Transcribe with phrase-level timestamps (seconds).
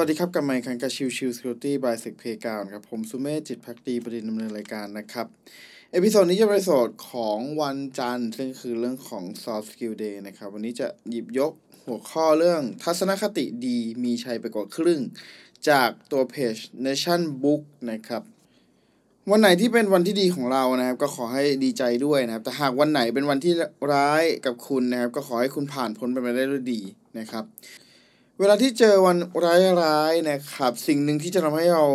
[0.00, 5.26] สวัสดีครับกับไมค์คันกับชิวชิวสกิลตี้ by เซกเพกาวครับ ผมสุเมธจิตพักดีประเด็นดำเนินรายการนะครับ
[5.92, 11.52] episode นี้จะเป็นเอพิโซดของวันจันทร์ ซึ่งคือเรื่องของ soft skill day นะครับ วันนี้จะหยิบยก
[11.86, 15.00] หัวข้อเรื่องทัศนคติดีมีชัยไปกว่าครึ่ง
[15.68, 16.56] จากตัวเพจ
[16.86, 18.22] Nation Book นะครับ
[19.30, 23.52] วันไหนที่เป็นวันที่ดีของเรานะครับ ก็ขอให้ดีใจด้วยนะครับ แต่หากวันไหนเป็นวันที่
[23.92, 26.80] ร้ายกับคุณนะครับ ก็ขอให้คุณผ่านพ้นไปได้ด้วยดี
[27.18, 27.46] นะครับ
[28.40, 29.18] เวลาที่เจอวัน
[29.82, 31.86] ร้ายๆนะครับ สิ่งหนึ่งที่จะทำให้เรา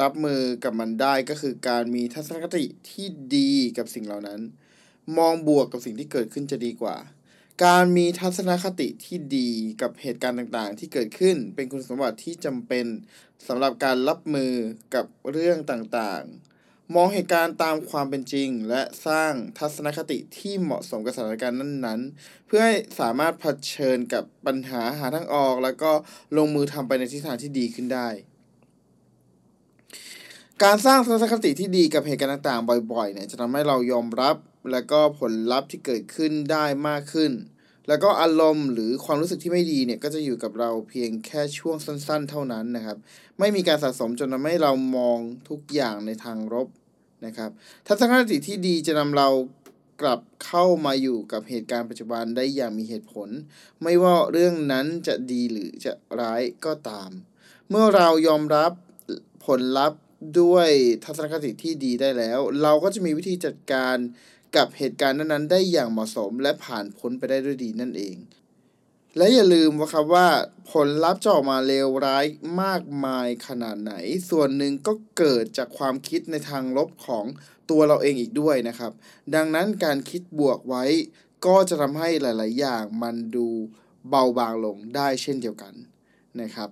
[0.00, 4.40] รับมือกับมันได้ก็คือการมีทัศนคติที่ดีกับสิ่งเหล่านั้น
[5.18, 6.96] มองบวกกับสิ่งที่เกิดขึ้นจะดีกว่า
[7.64, 9.50] การมีทัศนคติที่ดี
[9.82, 12.86] กับเหตุการณ์ต่างๆ ที่เกิดขึ้นเป็นคุณสมบัติที่จำเป็น
[13.46, 14.52] สำหรับการรับมือ
[14.94, 16.53] กับเรื่องต่างๆ
[16.92, 25.90] มองเหตุการณ์ตามความเป็นจริง และสร้างทัศนคติที่เหมาะสมกับสถานการณ์นั้นๆ เพื่อให้สามารถเผชิญกับปัญหาหาทางออก แล้วก็
[26.36, 28.08] ลงมือทำไปในทิศทางที่ดีขึ้นได้
[30.62, 34.36] การสร้างทัศนคติที่ดีกับเหตุการณ์ต่างๆ บ่อยๆเนี่ยจะทำให้เรายอมรับ
[34.70, 37.32] และก็ผลลัพธ์ที่เกิดขึ้นได้มากขึ้น
[37.88, 42.98] แล้วก็อารมณ์หรือความรู้สึกที่ไม่ดีเนี่ยก็จะอยู่กับเราเพียงแค่ช่วงสั้น ๆ เท่านั้นนะครับ
[43.38, 45.18] ไม่มีการสะสมจนทำให้เรามอง
[45.48, 46.68] ทุกอย่างในทางลบ
[47.26, 47.50] นะครับ
[47.86, 49.28] ทัศนคติที่ดีจะนำเรา
[50.00, 53.28] กลับเข้ามาอยู่กับเหตุการณ์ปัจจุบันได้อย่างมีเหตุผล
[53.82, 57.10] ไม่ว่าเรื่องนั้นจะดีหรือจะร้ายก็ตาม
[57.70, 58.72] เมื่อเรายอมรับ
[59.46, 60.00] ผลลัพธ์
[60.40, 60.68] ด้วย
[61.04, 63.96] ทัศนคติที่ดีได้แล้ว เราก็จะมีวิธีจัดการ
[64.56, 68.16] กับเหตุการณ์นั้นๆ ได้อย่างเหมาะสมและผ่านพ้นไปได้ด้วยดีนั่นเอง
[69.16, 70.28] และอย่าลืมว่าครับว่า
[70.72, 72.24] ผลลัพธ์จะออกมาเลวร้าย
[72.62, 73.92] มากมายขนาดไหน
[74.30, 77.24] ส่วนหนึ่งก็เกิดจากความคิดในทางลบของ
[77.70, 78.92] ตัวเราเองอีกด้วยนะครับ
[79.34, 80.84] ดังนั้นการคิดบวกไว้
[81.46, 83.48] ก็จะทำให้หลาย ๆ อย่างมันดู
[84.08, 85.74] เบาบางลงได้เช่นเดียวกัน
[86.40, 86.70] นะครับ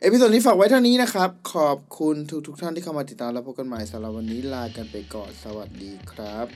[0.00, 6.46] episode นี้ฝากไว้เท่านี้นะครับ ขอบคุณทุกๆท่านที่เข้ามาติดตามและพบกันใหม่สำหรับวันนี้ลากันไปก่อนสวัสดีครับ